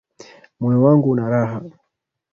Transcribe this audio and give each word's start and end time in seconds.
Moyo 0.59 0.79
wangu 0.85 1.07
unaraha 1.11 1.59